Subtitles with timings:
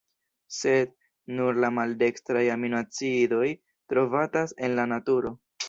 [0.59, 0.95] Sed,
[1.39, 3.45] nur la maldekstraj aminoacidoj
[3.95, 5.37] trovatas en la naturo.